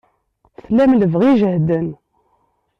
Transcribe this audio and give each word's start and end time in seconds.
Tlam 0.65 0.91
lebɣi 0.99 1.27
ijehden. 1.31 1.87